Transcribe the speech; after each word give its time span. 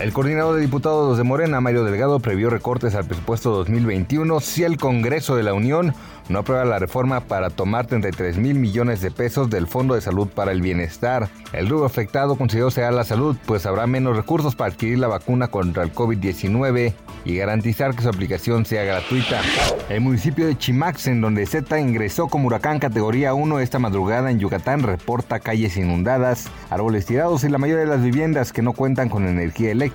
El 0.00 0.12
coordinador 0.12 0.54
de 0.54 0.60
diputados 0.60 1.18
de 1.18 1.24
Morena, 1.24 1.60
Mario 1.60 1.82
Delgado, 1.82 2.20
previó 2.20 2.50
recortes 2.50 2.94
al 2.94 3.04
presupuesto 3.04 3.50
2021 3.50 4.38
si 4.38 4.62
el 4.62 4.76
Congreso 4.76 5.34
de 5.34 5.42
la 5.42 5.54
Unión 5.54 5.92
no 6.28 6.40
aprueba 6.40 6.64
la 6.64 6.78
reforma 6.78 7.20
para 7.20 7.50
tomar 7.50 7.86
33 7.86 8.36
mil 8.38 8.60
millones 8.60 9.00
de 9.00 9.10
pesos 9.10 9.50
del 9.50 9.66
Fondo 9.66 9.94
de 9.94 10.00
Salud 10.00 10.28
para 10.28 10.52
el 10.52 10.60
Bienestar. 10.60 11.28
El 11.52 11.68
rubro 11.68 11.86
afectado 11.86 12.36
consideró 12.36 12.70
sea 12.70 12.92
la 12.92 13.02
salud, 13.02 13.36
pues 13.44 13.66
habrá 13.66 13.88
menos 13.88 14.16
recursos 14.16 14.54
para 14.54 14.70
adquirir 14.70 15.00
la 15.00 15.08
vacuna 15.08 15.48
contra 15.48 15.82
el 15.82 15.92
COVID-19 15.92 16.92
y 17.24 17.36
garantizar 17.36 17.94
que 17.96 18.02
su 18.02 18.08
aplicación 18.08 18.66
sea 18.66 18.84
gratuita. 18.84 19.40
El 19.88 20.02
municipio 20.02 20.46
de 20.46 20.56
Chimax, 20.56 21.08
en 21.08 21.22
donde 21.22 21.46
Z 21.46 21.80
ingresó 21.80 22.28
como 22.28 22.46
huracán 22.46 22.78
categoría 22.78 23.34
1 23.34 23.58
esta 23.60 23.78
madrugada 23.78 24.30
en 24.30 24.38
Yucatán, 24.38 24.82
reporta 24.82 25.40
calles 25.40 25.76
inundadas, 25.76 26.48
árboles 26.70 27.06
tirados 27.06 27.42
y 27.42 27.48
la 27.48 27.58
mayoría 27.58 27.84
de 27.84 27.90
las 27.90 28.02
viviendas 28.02 28.52
que 28.52 28.62
no 28.62 28.74
cuentan 28.74 29.08
con 29.08 29.26
energía 29.26 29.72
eléctrica. 29.72 29.87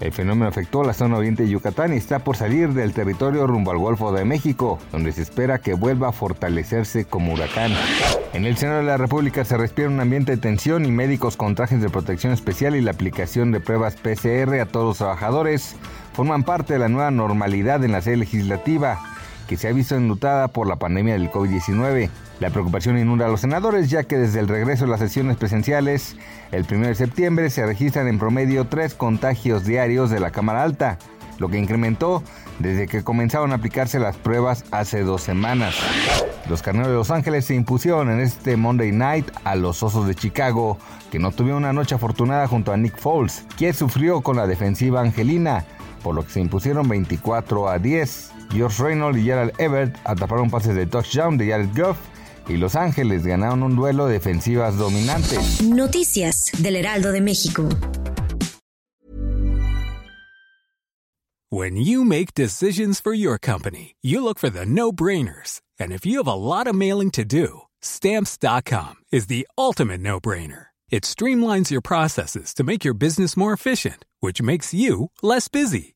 El 0.00 0.12
fenómeno 0.12 0.48
afectó 0.48 0.82
la 0.82 0.92
zona 0.92 1.16
oriente 1.16 1.44
de 1.44 1.48
Yucatán 1.48 1.92
y 1.92 1.96
está 1.96 2.20
por 2.20 2.36
salir 2.36 2.70
del 2.70 2.92
territorio 2.92 3.46
rumbo 3.46 3.70
al 3.70 3.78
Golfo 3.78 4.12
de 4.12 4.24
México, 4.24 4.78
donde 4.92 5.12
se 5.12 5.22
espera 5.22 5.58
que 5.58 5.74
vuelva 5.74 6.08
a 6.08 6.12
fortalecerse 6.12 7.04
como 7.04 7.32
huracán. 7.32 7.72
En 8.32 8.44
el 8.44 8.56
Senado 8.56 8.78
de 8.78 8.84
la 8.86 8.96
República 8.96 9.44
se 9.44 9.56
respira 9.56 9.88
un 9.88 10.00
ambiente 10.00 10.32
de 10.32 10.38
tensión 10.38 10.84
y 10.84 10.90
médicos 10.90 11.36
con 11.36 11.54
trajes 11.54 11.80
de 11.80 11.88
protección 11.88 12.32
especial 12.32 12.76
y 12.76 12.80
la 12.80 12.92
aplicación 12.92 13.52
de 13.52 13.60
pruebas 13.60 13.96
PCR 13.96 14.60
a 14.60 14.66
todos 14.66 14.86
los 14.86 14.98
trabajadores 14.98 15.76
forman 16.12 16.44
parte 16.44 16.74
de 16.74 16.78
la 16.78 16.88
nueva 16.88 17.10
normalidad 17.10 17.84
en 17.84 17.92
la 17.92 18.02
sede 18.02 18.18
legislativa 18.18 19.15
que 19.46 19.56
se 19.56 19.68
ha 19.68 19.72
visto 19.72 19.96
enlutada 19.96 20.48
por 20.48 20.66
la 20.66 20.76
pandemia 20.76 21.14
del 21.14 21.30
COVID-19. 21.30 22.10
La 22.40 22.50
preocupación 22.50 22.98
inunda 22.98 23.26
a 23.26 23.28
los 23.28 23.40
senadores 23.40 23.88
ya 23.88 24.04
que 24.04 24.18
desde 24.18 24.40
el 24.40 24.48
regreso 24.48 24.84
de 24.84 24.90
las 24.90 25.00
sesiones 25.00 25.36
presenciales, 25.36 26.16
el 26.52 26.66
1 26.70 26.88
de 26.88 26.94
septiembre 26.94 27.50
se 27.50 27.64
registran 27.64 28.08
en 28.08 28.18
promedio 28.18 28.66
tres 28.66 28.94
contagios 28.94 29.64
diarios 29.64 30.10
de 30.10 30.20
la 30.20 30.30
Cámara 30.30 30.62
Alta, 30.62 30.98
lo 31.38 31.48
que 31.48 31.58
incrementó 31.58 32.22
desde 32.58 32.86
que 32.86 33.04
comenzaron 33.04 33.52
a 33.52 33.56
aplicarse 33.56 33.98
las 33.98 34.16
pruebas 34.16 34.64
hace 34.70 35.02
dos 35.02 35.22
semanas. 35.22 35.74
Los 36.48 36.62
carneros 36.62 36.88
de 36.88 36.94
Los 36.94 37.10
Ángeles 37.10 37.44
se 37.44 37.54
impusieron 37.54 38.10
en 38.10 38.20
este 38.20 38.56
Monday 38.56 38.92
Night 38.92 39.30
a 39.44 39.56
los 39.56 39.82
Osos 39.82 40.06
de 40.06 40.14
Chicago, 40.14 40.78
que 41.10 41.18
no 41.18 41.32
tuvieron 41.32 41.64
una 41.64 41.72
noche 41.72 41.94
afortunada 41.94 42.46
junto 42.46 42.72
a 42.72 42.76
Nick 42.76 42.98
Foles, 42.98 43.44
quien 43.56 43.74
sufrió 43.74 44.20
con 44.20 44.36
la 44.36 44.46
defensiva 44.46 45.00
angelina, 45.00 45.64
por 46.02 46.14
lo 46.14 46.24
que 46.24 46.32
se 46.32 46.40
impusieron 46.40 46.88
24 46.88 47.68
a 47.68 47.78
10. 47.78 48.35
Josh 48.52 48.78
Reynolds 48.78 49.18
y 49.18 49.24
Gerald 49.24 49.52
Everett 49.58 49.96
atraparon 50.04 50.50
pases 50.50 50.74
de 50.74 50.86
touchdown 50.86 51.36
de 51.36 51.48
Jared 51.48 51.74
Goff 51.76 51.98
y 52.48 52.56
Los 52.56 52.74
Ángeles 52.76 53.26
ganaron 53.26 53.62
un 53.62 53.76
duelo 53.76 54.06
de 54.06 54.14
defensivas 54.14 54.76
dominantes. 54.76 55.62
Noticias 55.62 56.50
del 56.58 56.76
Heraldo 56.76 57.12
de 57.12 57.20
México. 57.20 57.68
When 61.48 61.76
you 61.76 62.04
make 62.04 62.34
decisions 62.34 63.00
for 63.00 63.14
your 63.14 63.38
company, 63.38 63.94
you 64.02 64.22
look 64.22 64.38
for 64.38 64.50
the 64.50 64.66
no-brainers. 64.66 65.60
And 65.78 65.92
if 65.92 66.04
you 66.04 66.18
have 66.18 66.26
a 66.26 66.34
lot 66.34 66.66
of 66.66 66.74
mailing 66.74 67.10
to 67.12 67.24
do, 67.24 67.62
stamps.com 67.80 68.96
is 69.12 69.28
the 69.28 69.46
ultimate 69.56 70.00
no-brainer. 70.00 70.66
It 70.90 71.04
streamlines 71.04 71.70
your 71.70 71.80
processes 71.80 72.52
to 72.54 72.64
make 72.64 72.84
your 72.84 72.94
business 72.94 73.36
more 73.36 73.52
efficient, 73.52 74.04
which 74.20 74.42
makes 74.42 74.72
you 74.74 75.10
less 75.22 75.48
busy. 75.48 75.95